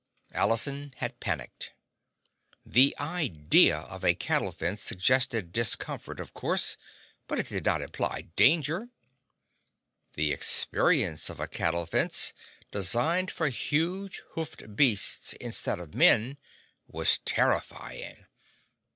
Allison 0.31 0.95
had 0.97 1.19
panicked. 1.19 1.73
The 2.65 2.95
idea 2.99 3.81
of 3.81 4.03
a 4.03 4.15
cattle 4.15 4.51
fence 4.51 4.81
suggested 4.81 5.53
discomfort, 5.53 6.19
of 6.19 6.33
course, 6.33 6.75
but 7.27 7.37
it 7.37 7.49
did 7.49 7.65
not 7.65 7.83
imply 7.83 8.21
danger. 8.35 8.89
The 10.15 10.31
experience 10.33 11.29
of 11.29 11.39
a 11.39 11.47
cattle 11.47 11.85
fence, 11.85 12.33
designed 12.71 13.29
for 13.29 13.49
huge 13.49 14.23
hoofed 14.31 14.75
beasts 14.75 15.33
instead 15.33 15.79
of 15.79 15.93
men, 15.93 16.39
was 16.87 17.19
terrifying. 17.23 18.25